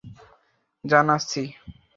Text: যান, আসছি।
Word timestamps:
যান, 0.83 1.07
আসছি। 1.09 1.41